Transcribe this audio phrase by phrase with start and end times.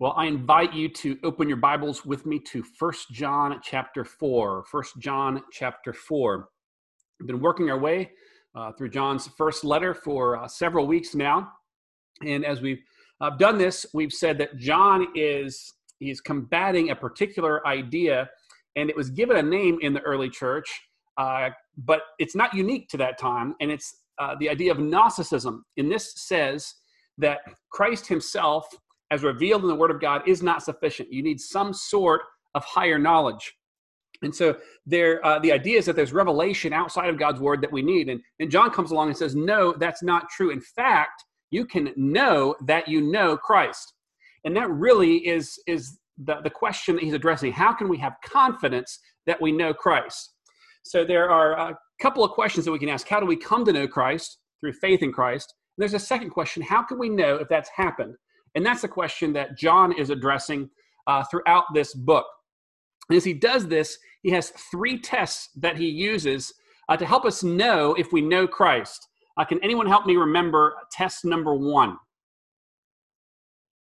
[0.00, 4.64] Well, I invite you to open your Bibles with me to First John chapter 4.
[4.64, 6.48] First John chapter 4.
[7.18, 8.12] We've been working our way
[8.54, 11.52] uh, through John's first letter for uh, several weeks now.
[12.26, 12.80] And as we've
[13.20, 18.30] uh, done this, we've said that John is he's combating a particular idea,
[18.76, 20.80] and it was given a name in the early church,
[21.18, 25.62] uh, but it's not unique to that time, and it's uh, the idea of Gnosticism.
[25.76, 26.74] And this says
[27.18, 27.40] that
[27.70, 28.66] Christ himself
[29.10, 31.12] as revealed in the Word of God is not sufficient.
[31.12, 32.22] You need some sort
[32.54, 33.54] of higher knowledge.
[34.22, 34.56] And so
[34.86, 38.08] there, uh, the idea is that there's revelation outside of God's Word that we need.
[38.08, 40.50] And, and John comes along and says, no, that's not true.
[40.50, 43.94] In fact, you can know that you know Christ.
[44.44, 47.52] And that really is, is the, the question that he's addressing.
[47.52, 50.34] How can we have confidence that we know Christ?
[50.82, 53.08] So there are a couple of questions that we can ask.
[53.08, 54.38] How do we come to know Christ?
[54.60, 55.54] Through faith in Christ.
[55.76, 56.62] And there's a second question.
[56.62, 58.14] How can we know if that's happened?
[58.54, 60.68] And that's the question that John is addressing
[61.06, 62.26] uh, throughout this book.
[63.08, 66.52] And as he does this, he has three tests that he uses
[66.88, 69.08] uh, to help us know if we know Christ.
[69.36, 71.96] Uh, can anyone help me remember test number one?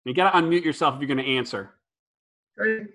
[0.05, 1.74] You got to unmute yourself if you're going to answer.
[2.56, 2.89] Truth.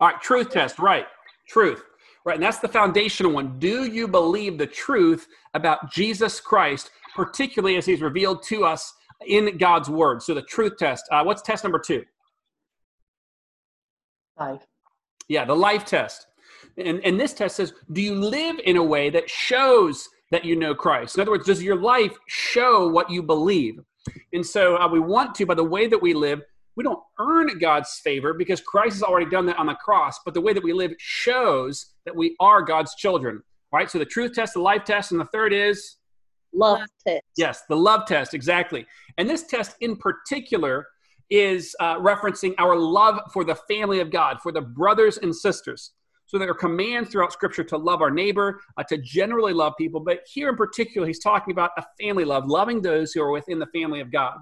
[0.00, 1.06] All right, truth test, right.
[1.48, 1.84] Truth.
[2.24, 3.58] Right, and that's the foundational one.
[3.58, 8.92] Do you believe the truth about Jesus Christ, particularly as he's revealed to us
[9.26, 10.22] in God's word.
[10.22, 11.04] So the truth test.
[11.10, 12.04] Uh, what's test number two?
[14.38, 14.62] Life.
[15.28, 16.26] Yeah, the life test.
[16.76, 20.56] And, and this test says, do you live in a way that shows that you
[20.56, 21.16] know Christ?
[21.16, 23.80] In other words, does your life show what you believe?
[24.32, 26.40] And so uh, we want to, by the way that we live,
[26.76, 30.32] we don't earn God's favor because Christ has already done that on the cross, but
[30.32, 33.42] the way that we live shows that we are God's children.
[33.72, 35.96] All right, so the truth test, the life test, and the third is
[36.52, 37.22] love test.
[37.36, 38.86] Yes, the love test, exactly.
[39.18, 40.86] And this test in particular
[41.30, 45.92] is uh, referencing our love for the family of God, for the brothers and sisters.
[46.26, 50.00] So there are commands throughout Scripture to love our neighbor, uh, to generally love people,
[50.00, 53.58] but here in particular, he's talking about a family love, loving those who are within
[53.58, 54.36] the family of God.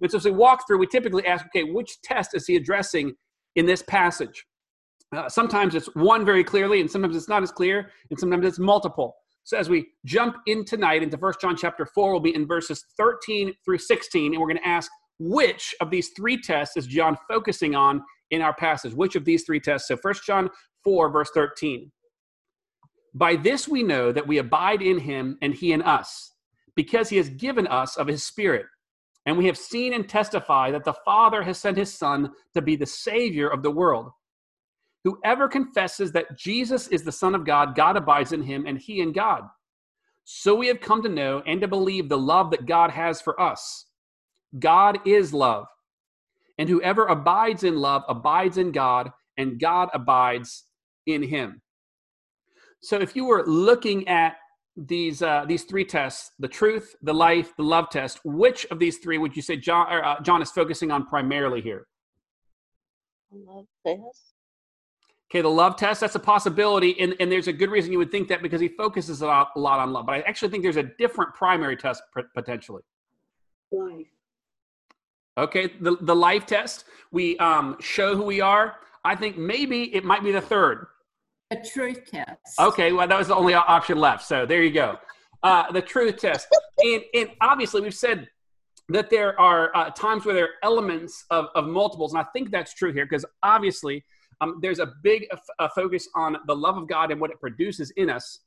[0.00, 3.14] And so as we walk through, we typically ask, okay, which test is he addressing
[3.56, 4.44] in this passage?
[5.14, 8.58] Uh, sometimes it's one very clearly, and sometimes it's not as clear, and sometimes it's
[8.58, 9.14] multiple.
[9.44, 12.84] So as we jump in tonight into First John chapter 4, we'll be in verses
[12.96, 17.16] 13 through 16, and we're going to ask which of these three tests is John
[17.28, 18.94] focusing on in our passage?
[18.94, 19.88] Which of these three tests?
[19.88, 20.48] So First John
[20.84, 21.90] 4, verse 13.
[23.14, 26.32] By this we know that we abide in him and he in us,
[26.74, 28.66] because he has given us of his Spirit.
[29.26, 32.74] And we have seen and testify that the Father has sent his Son to be
[32.74, 34.10] the Savior of the world.
[35.04, 39.00] Whoever confesses that Jesus is the Son of God, God abides in him, and he
[39.00, 39.42] in God.
[40.24, 43.40] So we have come to know and to believe the love that God has for
[43.40, 43.86] us.
[44.58, 45.66] God is love.
[46.58, 50.64] And whoever abides in love abides in God, and God abides
[51.06, 51.62] in him.
[52.80, 54.36] So if you were looking at
[54.76, 58.98] these uh, these three tests the truth the life the love test which of these
[58.98, 61.86] three would you say john uh, john is focusing on primarily here
[63.30, 64.31] love test
[65.32, 66.94] Okay, the love test, that's a possibility.
[67.00, 69.48] And, and there's a good reason you would think that because he focuses a lot,
[69.56, 70.04] a lot on love.
[70.04, 72.02] But I actually think there's a different primary test
[72.34, 72.82] potentially.
[73.70, 74.08] Life.
[75.38, 78.76] Okay, the, the life test, we um, show who we are.
[79.06, 80.86] I think maybe it might be the third.
[81.50, 82.60] A truth test.
[82.60, 84.26] Okay, well, that was the only option left.
[84.26, 84.98] So there you go.
[85.42, 86.46] Uh, the truth test.
[86.80, 88.28] and, and obviously, we've said
[88.90, 92.12] that there are uh, times where there are elements of, of multiples.
[92.12, 94.04] And I think that's true here because obviously,
[94.40, 95.26] um, there's a big
[95.58, 98.40] uh, focus on the love of God and what it produces in us.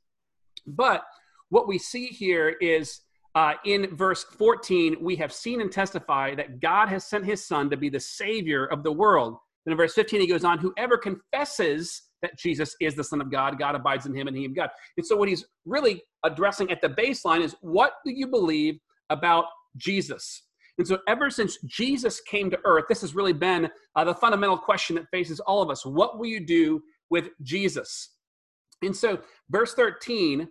[0.66, 1.04] But
[1.48, 3.00] what we see here is
[3.34, 7.68] uh, in verse 14, we have seen and testify that God has sent his son
[7.70, 9.36] to be the savior of the world.
[9.66, 13.30] And in verse 15, he goes on, whoever confesses that Jesus is the Son of
[13.30, 14.70] God, God abides in him and he in God.
[14.96, 18.78] And so, what he's really addressing at the baseline is what do you believe
[19.10, 19.44] about
[19.76, 20.42] Jesus?
[20.78, 24.58] And so, ever since Jesus came to earth, this has really been uh, the fundamental
[24.58, 25.86] question that faces all of us.
[25.86, 28.10] What will you do with Jesus?
[28.82, 30.48] And so, verse 13,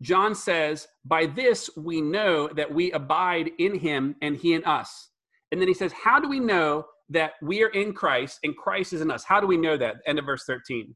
[0.00, 5.10] John says, By this we know that we abide in him and he in us.
[5.50, 8.92] And then he says, How do we know that we are in Christ and Christ
[8.92, 9.24] is in us?
[9.24, 9.96] How do we know that?
[10.06, 10.94] End of verse 13.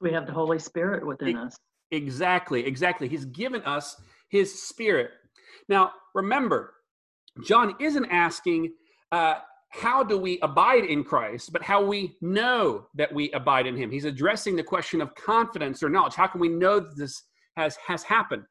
[0.00, 1.56] We have the Holy Spirit within us.
[1.90, 3.08] Exactly, exactly.
[3.08, 3.96] He's given us
[4.28, 5.10] his spirit.
[5.68, 6.74] Now, remember,
[7.44, 8.72] John isn't asking,
[9.12, 9.34] uh,
[9.70, 13.90] how do we abide in Christ, but how we know that we abide in him.
[13.90, 16.14] He's addressing the question of confidence or knowledge.
[16.14, 17.24] How can we know that this
[17.56, 18.44] has, has happened?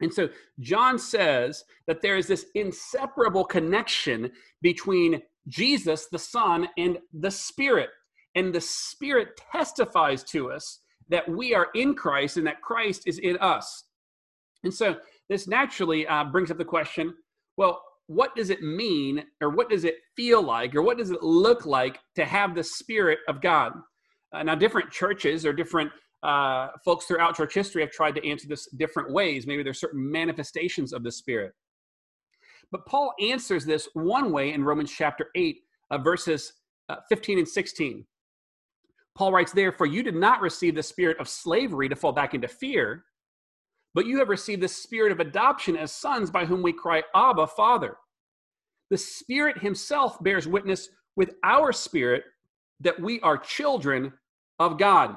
[0.00, 0.28] And so
[0.58, 7.90] John says that there is this inseparable connection between Jesus, the Son, and the Spirit.
[8.34, 13.18] And the Spirit testifies to us that we are in Christ and that Christ is
[13.18, 13.84] in us.
[14.64, 14.96] And so
[15.28, 17.14] this naturally uh, brings up the question
[17.56, 21.22] well, what does it mean, or what does it feel like, or what does it
[21.22, 23.72] look like to have the Spirit of God?
[24.32, 25.90] Uh, now, different churches or different
[26.22, 29.46] uh, folks throughout church history have tried to answer this different ways.
[29.46, 31.52] Maybe there's certain manifestations of the Spirit.
[32.70, 35.56] But Paul answers this one way in Romans chapter 8,
[35.90, 36.54] uh, verses
[36.88, 38.04] uh, 15 and 16.
[39.14, 42.32] Paul writes there, For you did not receive the spirit of slavery to fall back
[42.32, 43.04] into fear,
[43.94, 47.46] but you have received the spirit of adoption as sons by whom we cry, Abba,
[47.46, 47.96] Father.
[48.90, 52.24] The Spirit Himself bears witness with our spirit
[52.80, 54.12] that we are children
[54.58, 55.16] of God.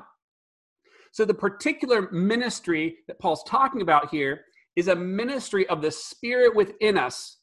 [1.12, 4.42] So, the particular ministry that Paul's talking about here
[4.76, 7.38] is a ministry of the Spirit within us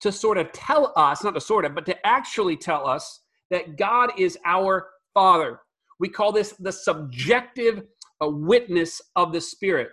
[0.00, 3.20] to sort of tell us, not to sort of, but to actually tell us
[3.50, 5.60] that God is our Father.
[6.00, 7.82] We call this the subjective
[8.22, 9.90] uh, witness of the Spirit.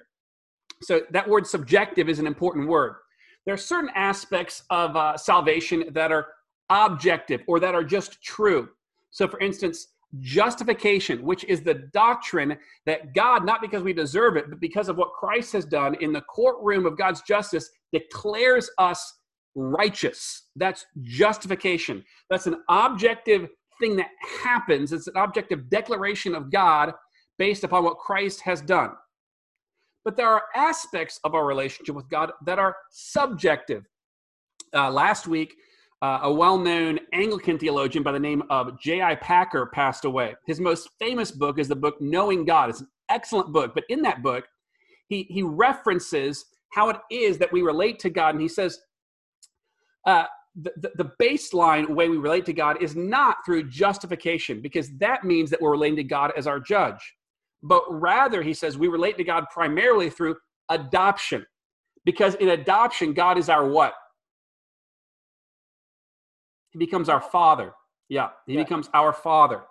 [0.82, 2.96] So, that word subjective is an important word.
[3.46, 6.28] There are certain aspects of uh, salvation that are
[6.70, 8.70] objective or that are just true.
[9.12, 9.88] So, for instance,
[10.20, 14.98] justification, which is the doctrine that God, not because we deserve it, but because of
[14.98, 19.20] what Christ has done in the courtroom of God's justice, declares us
[19.56, 20.48] righteous.
[20.56, 22.04] That's justification.
[22.30, 23.50] That's an objective
[23.80, 24.10] thing that
[24.44, 24.94] happens.
[24.94, 26.94] It's an objective declaration of God
[27.38, 28.92] based upon what Christ has done.
[30.10, 33.86] But there are aspects of our relationship with God that are subjective.
[34.74, 35.54] Uh, last week,
[36.02, 39.14] uh, a well known Anglican theologian by the name of J.I.
[39.18, 40.34] Packer passed away.
[40.48, 42.72] His most famous book is the book Knowing God.
[42.72, 44.48] It's an excellent book, but in that book,
[45.10, 48.34] he, he references how it is that we relate to God.
[48.34, 48.80] And he says,
[50.08, 50.24] uh,
[50.56, 55.24] the, the, the baseline way we relate to God is not through justification, because that
[55.24, 57.14] means that we're relating to God as our judge.
[57.62, 60.38] But rather, he says, we relate to God primarily through
[60.70, 61.46] adoption.
[62.06, 63.94] Because in adoption, God is our what?
[66.72, 67.74] He becomes our father.
[68.08, 68.64] Yeah, he yeah.
[68.64, 69.64] becomes our father.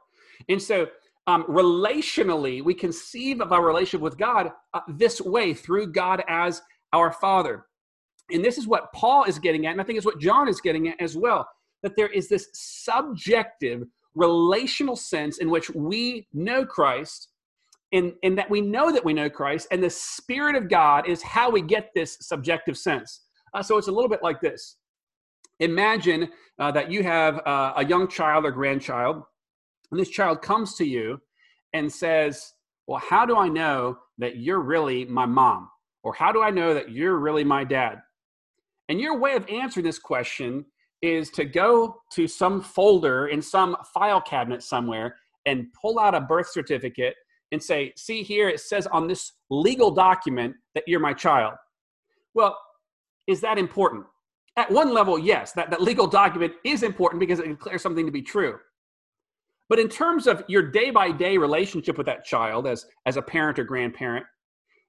[0.49, 0.88] And so,
[1.26, 6.62] um, relationally, we conceive of our relationship with God uh, this way through God as
[6.93, 7.67] our father.
[8.31, 10.61] And this is what Paul is getting at, and I think it's what John is
[10.61, 11.46] getting at as well
[11.82, 17.29] that there is this subjective relational sense in which we know Christ
[17.93, 21.23] and, and that we know that we know Christ, and the Spirit of God is
[21.23, 23.23] how we get this subjective sense.
[23.55, 24.76] Uh, so it's a little bit like this
[25.61, 29.23] Imagine uh, that you have uh, a young child or grandchild,
[29.90, 31.20] and this child comes to you
[31.73, 32.52] and says,
[32.87, 35.69] Well, how do I know that you're really my mom?
[36.05, 37.99] Or how do I know that you're really my dad?
[38.88, 40.64] And your way of answering this question
[41.02, 46.20] is to go to some folder in some file cabinet somewhere and pull out a
[46.20, 47.14] birth certificate
[47.53, 51.55] and say, See here, it says on this legal document that you're my child.
[52.35, 52.59] Well,
[53.27, 54.06] is that important?
[54.59, 58.11] at one level, yes, that, that legal document is important because it declares something to
[58.11, 58.59] be true.
[59.69, 63.23] But in terms of your day by day relationship with that child as, as a
[63.23, 64.27] parent or grandparent,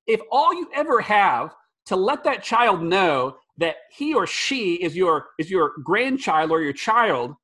[0.08, 1.54] if all you ever have
[1.86, 6.62] to let that child know that he or she is your, is your grandchild or
[6.62, 7.36] your child,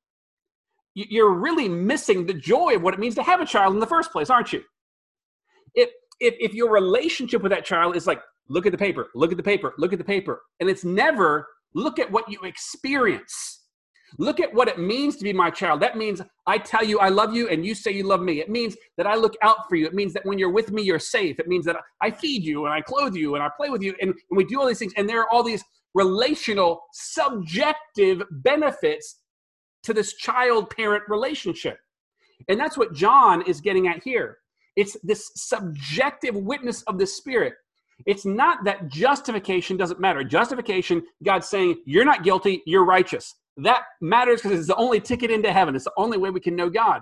[0.94, 3.86] you're really missing the joy of what it means to have a child in the
[3.86, 4.64] first place, aren't you?
[5.76, 9.30] If, if, if your relationship with that child is like, look at the paper, look
[9.30, 13.64] at the paper, look at the paper, and it's never Look at what you experience.
[14.18, 15.80] Look at what it means to be my child.
[15.82, 18.40] That means I tell you I love you and you say you love me.
[18.40, 19.84] It means that I look out for you.
[19.84, 21.38] It means that when you're with me, you're safe.
[21.38, 23.94] It means that I feed you and I clothe you and I play with you
[24.00, 24.94] and, and we do all these things.
[24.96, 29.20] And there are all these relational, subjective benefits
[29.82, 31.76] to this child parent relationship.
[32.48, 34.38] And that's what John is getting at here.
[34.76, 37.54] It's this subjective witness of the Spirit.
[38.04, 40.22] It's not that justification doesn't matter.
[40.22, 43.34] Justification, God's saying, you're not guilty, you're righteous.
[43.56, 45.74] That matters because it's the only ticket into heaven.
[45.74, 47.00] It's the only way we can know God.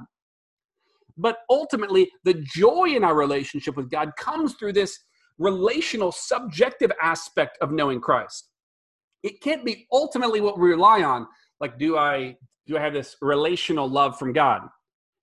[1.16, 4.98] But ultimately, the joy in our relationship with God comes through this
[5.38, 8.50] relational, subjective aspect of knowing Christ.
[9.22, 11.26] It can't be ultimately what we rely on.
[11.60, 14.62] Like, do I do I have this relational love from God?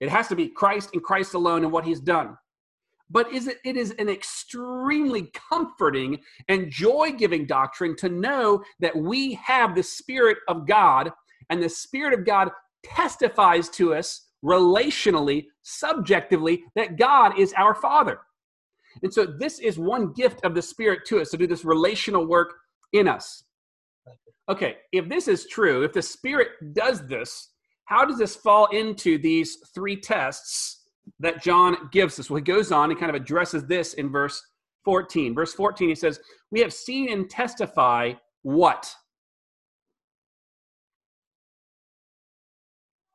[0.01, 2.38] It has to be Christ and Christ alone and what He's done.
[3.10, 9.34] But is it, it is an extremely comforting and joy-giving doctrine to know that we
[9.36, 11.12] have the spirit of god
[11.50, 12.51] and the spirit of god
[12.84, 18.20] testifies to us relationally subjectively that god is our father.
[19.03, 22.27] And so this is one gift of the Spirit to us to do this relational
[22.27, 22.53] work
[22.93, 23.43] in us.
[24.50, 27.50] Okay, if this is true, if the Spirit does this,
[27.91, 30.86] how does this fall into these three tests
[31.19, 32.29] that John gives us?
[32.29, 34.41] Well, he goes on and kind of addresses this in verse
[34.86, 35.36] 14.
[35.36, 36.17] Verse 14, he says,
[36.51, 38.89] We have seen and testify what?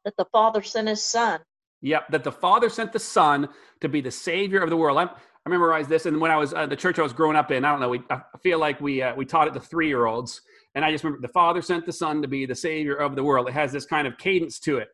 [0.04, 1.40] That the Father sent his Son.
[1.80, 3.48] Yep, that the Father sent the Son
[3.80, 4.98] to be the Savior of the world.
[4.98, 5.08] I'm,
[5.46, 7.64] I memorized this, and when I was uh, the church I was growing up in,
[7.64, 10.04] I don't know, we, I feel like we uh, we taught it to three year
[10.04, 10.42] olds,
[10.76, 13.24] and I just remember the Father sent the Son to be the Savior of the
[13.24, 13.48] world.
[13.48, 14.88] It has this kind of cadence to it,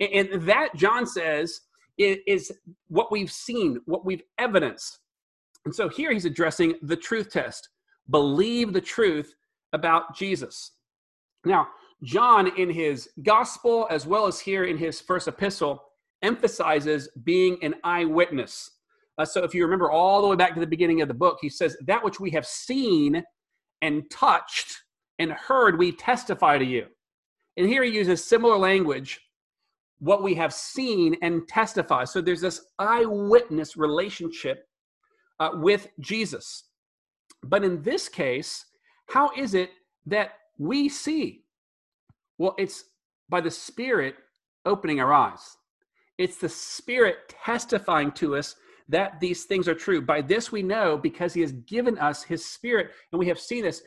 [0.00, 1.60] and, that John says
[1.98, 2.52] is, is
[2.88, 5.00] what we've seen, what we've evidenced.
[5.64, 7.68] And so here he's addressing the truth test:
[8.08, 9.34] believe the truth
[9.72, 10.70] about Jesus.
[11.44, 11.66] Now,
[12.04, 15.82] John, in his gospel as well as here in his first epistle,
[16.22, 18.70] emphasizes being an eyewitness.
[19.18, 21.38] Uh, so if you remember all the way back to the beginning of the book,
[21.40, 23.22] he says, That which we have seen
[23.82, 24.83] and touched
[25.18, 26.86] and heard, we testify to you.
[27.56, 29.20] And here he uses similar language
[30.00, 32.04] what we have seen and testify.
[32.04, 34.66] So there's this eyewitness relationship
[35.40, 36.64] uh, with Jesus.
[37.42, 38.66] But in this case,
[39.08, 39.70] how is it
[40.06, 41.44] that we see?
[42.38, 42.84] Well, it's
[43.28, 44.16] by the Spirit
[44.64, 45.56] opening our eyes.
[46.18, 48.56] It's the Spirit testifying to us
[48.88, 50.00] that these things are true.
[50.00, 53.64] By this we know because He has given us His Spirit, and we have seen
[53.64, 53.82] this.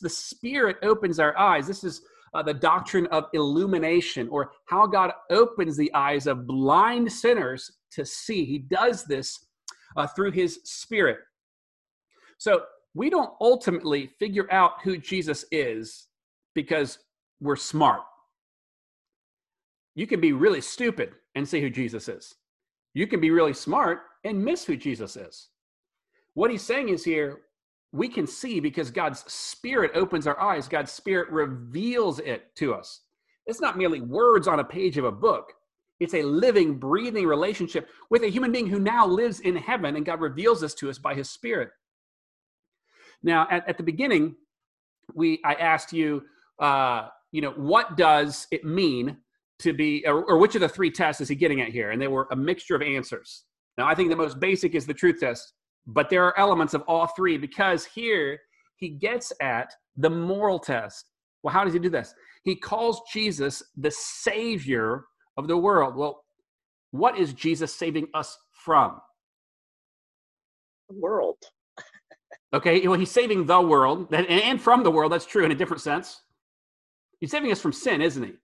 [0.00, 1.66] The Spirit opens our eyes.
[1.66, 2.02] This is
[2.34, 8.04] uh, the doctrine of illumination, or how God opens the eyes of blind sinners to
[8.04, 8.44] see.
[8.44, 9.46] He does this
[9.96, 11.18] uh, through His Spirit.
[12.38, 12.62] So
[12.94, 16.08] we don't ultimately figure out who Jesus is
[16.54, 16.98] because
[17.40, 18.02] we're smart.
[19.94, 22.34] You can be really stupid and see who Jesus is.
[22.94, 25.48] You can be really smart and miss who Jesus is.
[26.34, 27.40] What he's saying is here,
[27.92, 33.00] we can see because God's Spirit opens our eyes, God's Spirit reveals it to us.
[33.46, 35.52] It's not merely words on a page of a book.
[36.00, 40.06] It's a living, breathing relationship with a human being who now lives in heaven, and
[40.06, 41.70] God reveals this to us by His Spirit.
[43.22, 44.36] Now, at, at the beginning,
[45.14, 46.22] we I asked you,
[46.60, 49.16] uh, you know, what does it mean
[49.60, 51.90] to be, or, or which of the three tests is he getting at here?
[51.90, 53.44] And they were a mixture of answers.
[53.76, 55.52] Now, I think the most basic is the truth test,
[55.88, 58.38] but there are elements of all three because here
[58.76, 61.06] he gets at the moral test.
[61.42, 62.14] Well, how does he do this?
[62.44, 65.04] He calls Jesus the Savior
[65.38, 65.96] of the world.
[65.96, 66.24] Well,
[66.90, 69.00] what is Jesus saving us from?
[70.90, 71.38] The world.
[72.52, 75.12] okay, well, he's saving the world and from the world.
[75.12, 76.20] That's true in a different sense.
[77.18, 78.34] He's saving us from sin, isn't he?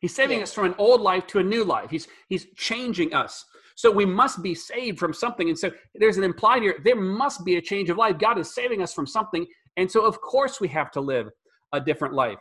[0.00, 1.90] He's saving us from an old life to a new life.
[1.90, 3.44] He's he's changing us.
[3.74, 5.48] So we must be saved from something.
[5.48, 8.18] And so there's an implied here there must be a change of life.
[8.18, 9.46] God is saving us from something.
[9.76, 11.28] And so, of course, we have to live
[11.72, 12.38] a different life.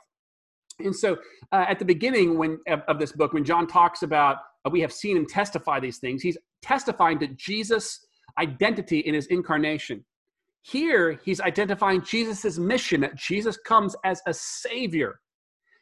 [0.79, 1.17] And so,
[1.51, 4.81] uh, at the beginning when, of, of, this book, when John talks about uh, we
[4.81, 8.05] have seen him testify these things, he's testifying to Jesus'
[8.39, 10.03] identity in his incarnation.
[10.61, 15.19] Here, he's identifying Jesus' mission that Jesus comes as a savior.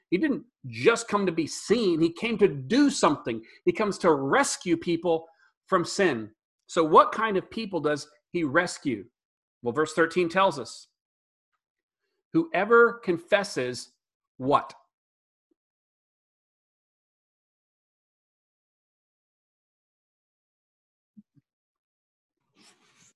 [0.09, 3.41] He didn't just come to be seen, he came to do something.
[3.65, 5.27] He comes to rescue people
[5.71, 6.29] from sin.
[6.67, 9.05] So, what kind of people does he rescue?
[9.63, 10.87] Well, verse 13 tells us
[12.33, 13.93] whoever confesses
[14.35, 14.73] what?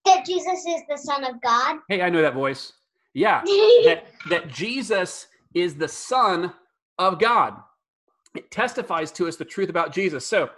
[0.06, 1.80] That Jesus is the Son of God.
[1.90, 2.72] Hey, I know that voice.
[3.14, 3.42] Yeah,
[3.84, 6.54] that, that Jesus is the Son
[7.00, 7.56] of God.
[8.34, 10.26] It testifies to us the truth about Jesus.
[10.26, 10.50] So,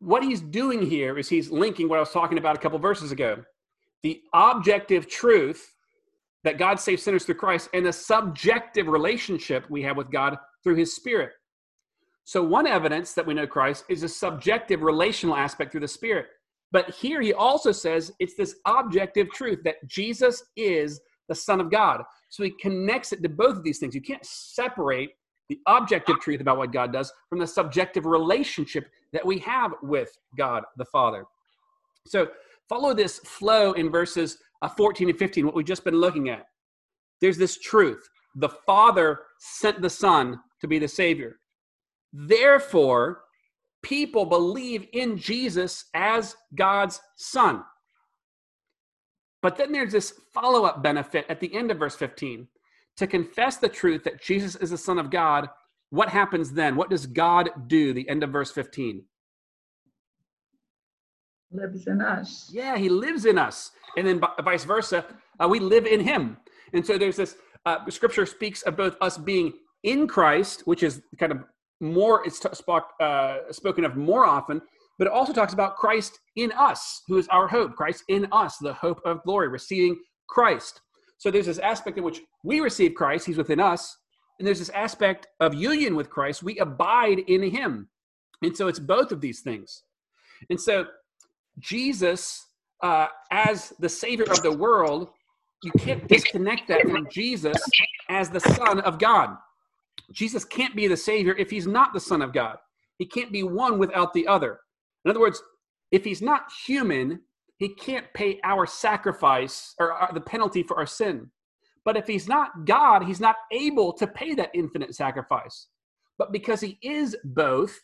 [0.00, 3.12] what he's doing here is he's linking what I was talking about a couple verses
[3.12, 3.42] ago
[4.02, 5.74] the objective truth
[6.42, 10.74] that God saves sinners through Christ and the subjective relationship we have with God through
[10.74, 11.30] his Spirit.
[12.24, 16.26] So, one evidence that we know Christ is a subjective relational aspect through the Spirit.
[16.70, 21.70] But here he also says it's this objective truth that Jesus is the Son of
[21.70, 22.02] God.
[22.30, 23.94] So he connects it to both of these things.
[23.94, 25.10] You can't separate
[25.48, 30.16] the objective truth about what God does from the subjective relationship that we have with
[30.36, 31.24] God the Father.
[32.06, 32.28] So
[32.68, 36.46] follow this flow in verses uh, 14 and 15, what we've just been looking at.
[37.20, 41.38] There's this truth the Father sent the Son to be the Savior.
[42.12, 43.22] Therefore,
[43.82, 47.62] people believe in Jesus as God's Son.
[49.42, 52.48] But then there's this follow up benefit at the end of verse 15
[52.96, 55.48] to confess the truth that Jesus is the Son of God,
[55.90, 56.76] what happens then?
[56.76, 57.92] What does God do?
[57.92, 59.04] The end of verse 15.
[61.54, 62.50] lives in us.
[62.52, 63.70] Yeah, he lives in us.
[63.96, 65.04] And then vi- vice versa,
[65.40, 66.36] uh, we live in him.
[66.72, 69.52] And so there's this uh, scripture speaks of both us being
[69.84, 71.44] in Christ, which is kind of
[71.80, 74.60] more, it's t- spoke, uh, spoken of more often,
[74.98, 77.74] but it also talks about Christ in us, who is our hope.
[77.74, 79.96] Christ in us, the hope of glory, receiving
[80.28, 80.80] Christ.
[81.24, 83.96] So there's this aspect in which we receive Christ, he's within us.
[84.38, 87.88] And there's this aspect of union with Christ, we abide in him.
[88.42, 89.84] And so it's both of these things.
[90.50, 90.84] And so
[91.58, 92.44] Jesus,
[92.82, 95.08] uh, as the Savior of the world,
[95.62, 97.56] you can't disconnect that from Jesus
[98.10, 99.34] as the Son of God.
[100.12, 102.58] Jesus can't be the Savior if he's not the Son of God.
[102.98, 104.60] He can't be one without the other.
[105.06, 105.42] In other words,
[105.90, 107.22] if he's not human,
[107.64, 111.30] he can't pay our sacrifice or uh, the penalty for our sin.
[111.84, 115.68] But if he's not God, he's not able to pay that infinite sacrifice.
[116.18, 117.80] But because he is both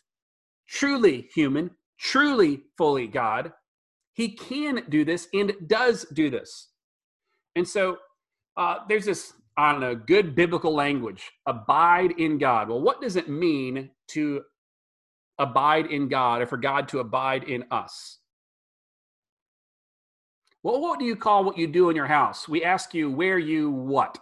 [0.67, 3.53] truly human, truly fully God,
[4.13, 6.69] he can do this and does do this.
[7.55, 7.97] And so
[8.57, 12.69] uh, there's this, I don't know, good biblical language abide in God.
[12.69, 14.43] Well, what does it mean to
[15.39, 18.19] abide in God or for God to abide in us?
[20.63, 22.47] Well, what do you call what you do in your house?
[22.47, 24.17] We ask you where you what?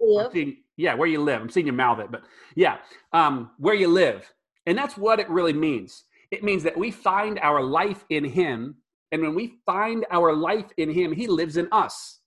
[0.00, 0.32] Live.
[0.32, 1.40] seeing- yeah, where you live.
[1.40, 2.22] I'm seeing you mouth it, but
[2.54, 2.78] yeah,
[3.12, 4.30] um, where you live.
[4.66, 6.04] And that's what it really means.
[6.30, 8.76] It means that we find our life in Him.
[9.10, 12.20] And when we find our life in Him, He lives in us.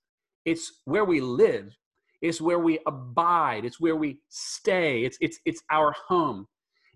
[0.45, 1.75] It's where we live,
[2.21, 6.47] it's where we abide, it's where we stay, it's, it's, it's our home.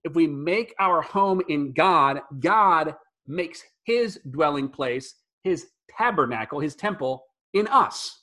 [0.04, 2.96] If we make our home in God, God
[3.27, 8.22] makes His dwelling place, His tabernacle, His temple in us.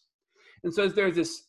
[0.64, 1.45] And so there's this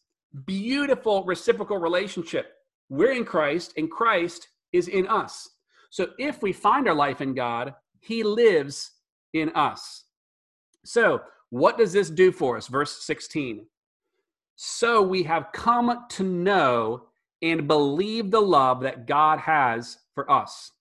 [0.46, 2.54] beautiful reciprocal relationship.
[2.90, 5.50] We're in Christ, and Christ is in us.
[5.90, 8.92] So if we find our life in God, He lives
[9.34, 10.06] in us.
[10.84, 12.68] So, what does this do for us?
[12.68, 13.66] Verse 16.
[14.56, 17.08] So we have come to know
[17.42, 20.72] and believe the love that God has for us.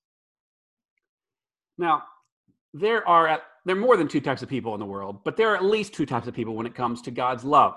[1.78, 2.02] Now,
[2.72, 5.36] there are at, there are more than two types of people in the world, but
[5.36, 7.74] there are at least two types of people when it comes to God's love.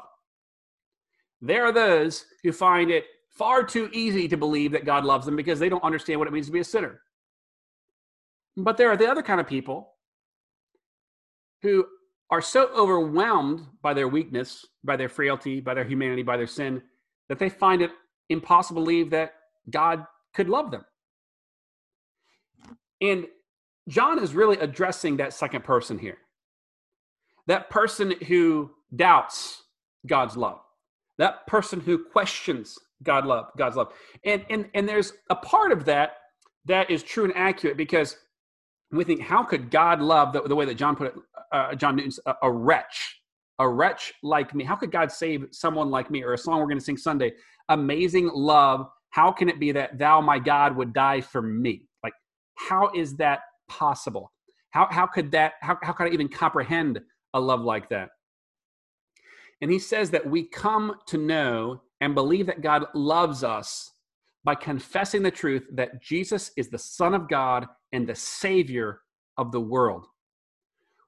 [1.41, 5.35] There are those who find it far too easy to believe that God loves them
[5.35, 7.01] because they don't understand what it means to be a sinner.
[8.55, 9.93] But there are the other kind of people
[11.63, 11.85] who
[12.29, 16.81] are so overwhelmed by their weakness, by their frailty, by their humanity, by their sin,
[17.29, 17.91] that they find it
[18.29, 19.33] impossible to believe that
[19.69, 20.85] God could love them.
[23.01, 23.25] And
[23.87, 26.17] John is really addressing that second person here.
[27.47, 29.63] That person who doubts
[30.07, 30.59] God's love.
[31.17, 33.93] That person who questions God love, God's love.
[34.25, 36.17] And and and there's a part of that
[36.65, 38.15] that is true and accurate because
[38.91, 41.15] we think, how could God love the, the way that John put it,
[41.51, 43.19] uh, John Newton's a, a wretch,
[43.59, 44.63] a wretch like me?
[44.63, 46.23] How could God save someone like me?
[46.23, 47.33] Or a song we're going to sing Sunday,
[47.69, 48.87] amazing love.
[49.09, 51.87] How can it be that thou, my God, would die for me?
[52.03, 52.13] Like,
[52.55, 54.31] how is that possible?
[54.71, 56.99] How, how could that, how, how could I even comprehend
[57.33, 58.09] a love like that?
[59.61, 63.91] And he says that we come to know and believe that God loves us
[64.43, 68.99] by confessing the truth that Jesus is the Son of God and the Savior
[69.37, 70.05] of the world.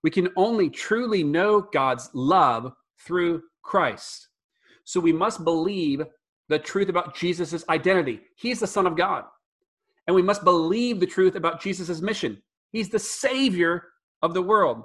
[0.04, 4.30] We can only truly know God's love through Christ.
[4.84, 6.04] So we must believe
[6.48, 8.22] the truth about Jesus' identity.
[8.38, 9.26] He's the Son of God.
[10.08, 12.42] And we must believe the truth about Jesus' mission.
[12.72, 13.84] He's the Savior
[14.22, 14.84] of the world.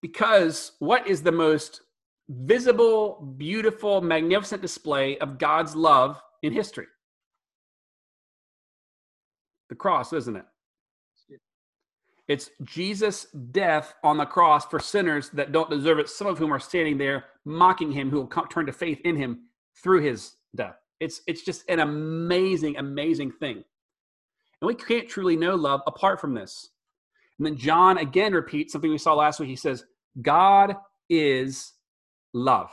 [0.00, 1.82] Because what is the most
[2.28, 6.86] visible, beautiful, magnificent display of God's love in history?
[9.68, 10.44] The cross, isn't it?
[12.28, 16.52] It's Jesus' death on the cross for sinners that don't deserve it, some of whom
[16.52, 19.40] are standing there mocking him, who will come, turn to faith in him
[19.82, 20.76] through his death.
[21.02, 23.64] It's, it's just an amazing, amazing thing.
[24.60, 26.70] And we can't truly know love apart from this.
[27.38, 29.48] And then John again repeats something we saw last week.
[29.48, 29.84] He says,
[30.20, 30.76] God
[31.10, 31.72] is
[32.32, 32.70] love.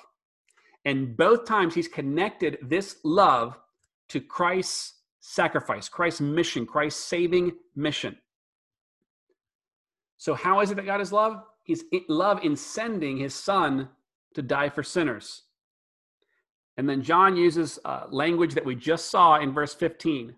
[0.85, 3.57] And both times he's connected this love
[4.09, 8.17] to Christ's sacrifice, Christ's mission, Christ's saving mission.
[10.17, 11.41] So, how is it that God is love?
[11.63, 13.89] He's love in sending his son
[14.35, 15.43] to die for sinners.
[16.79, 20.33] And then John uses uh, language that we just saw in verse 15.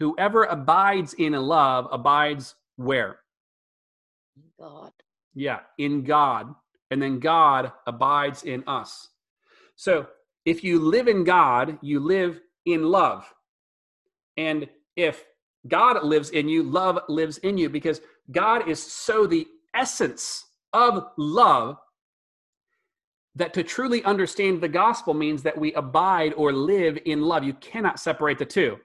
[0.00, 3.20] Whoever abides in love abides where?
[4.58, 4.90] God.
[5.32, 6.52] Yeah, in God.
[6.90, 9.10] And then God abides in us.
[9.76, 10.08] So
[10.44, 13.32] if you live in God, you live in love.
[14.36, 15.24] And if
[15.68, 18.00] God lives in you, love lives in you, because
[18.32, 21.78] God is so the essence of love
[23.36, 27.44] that to truly understand the gospel means that we abide or live in love.
[27.44, 28.78] You cannot separate the two.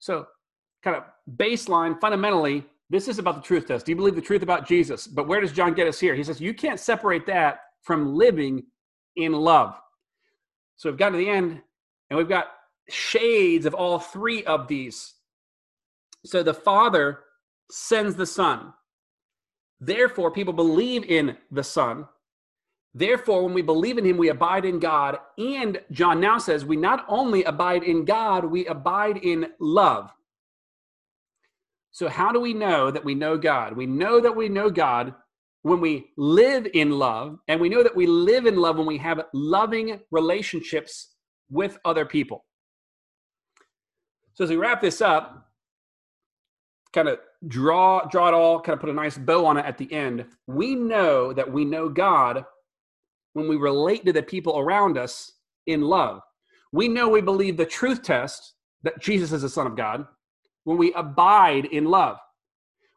[0.00, 0.26] So,
[0.82, 1.04] kind of
[1.36, 3.86] baseline, fundamentally, this is about the truth test.
[3.86, 5.06] Do you believe the truth about Jesus?
[5.06, 6.14] But where does John get us here?
[6.14, 8.64] He says, you can't separate that from living
[9.16, 9.78] in love.
[10.76, 11.60] So, we've got to the end,
[12.10, 12.46] and we've got
[12.88, 15.14] shades of all three of these.
[16.24, 17.20] So, the Father
[17.70, 18.72] sends the Son.
[19.80, 22.06] Therefore, people believe in the Son
[22.94, 25.18] Therefore, when we believe in him, we abide in God.
[25.36, 30.10] And John now says we not only abide in God, we abide in love.
[31.90, 33.76] So, how do we know that we know God?
[33.76, 35.14] We know that we know God
[35.62, 38.98] when we live in love, and we know that we live in love when we
[38.98, 41.14] have loving relationships
[41.50, 42.44] with other people.
[44.34, 45.48] So, as we wrap this up,
[46.92, 49.78] kind of draw draw it all, kind of put a nice bow on it at
[49.78, 50.26] the end.
[50.46, 52.44] We know that we know God
[53.38, 55.32] when we relate to the people around us
[55.66, 56.20] in love.
[56.72, 60.06] We know we believe the truth test that Jesus is the Son of God
[60.64, 62.18] when we abide in love.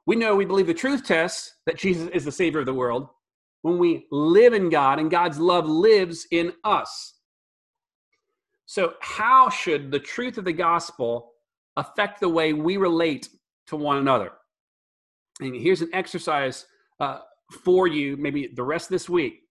[0.05, 3.07] We know we believe the truth test that Jesus is the Savior of the world
[3.61, 7.13] when we live in God and God's love lives in us.
[8.65, 11.33] So, how should the truth of the gospel
[11.77, 13.29] affect the way we relate
[13.67, 14.31] to one another?
[15.39, 16.65] And here's an exercise
[16.99, 17.19] uh,
[17.63, 19.41] for you, maybe the rest of this week.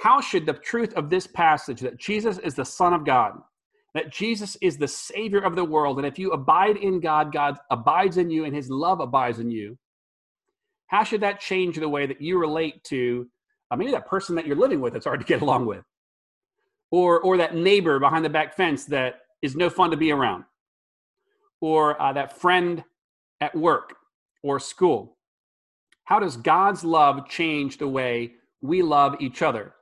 [0.00, 3.34] How should the truth of this passage that Jesus is the Son of God,
[3.94, 7.58] that Jesus is the Savior of the world, and if you abide in God, God
[7.70, 9.78] abides in you and His love abides in you,
[10.86, 13.28] how should that change the way that you relate to
[13.70, 15.84] uh, maybe that person that you're living with that's hard to get along with?
[16.90, 20.44] Or, or that neighbor behind the back fence that is no fun to be around?
[21.60, 22.84] Or uh, that friend
[23.40, 23.96] at work
[24.42, 25.16] or school?
[26.04, 29.74] How does God's love change the way we love each other?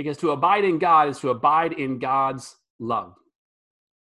[0.00, 3.19] Because to abide in God is to abide in God's love.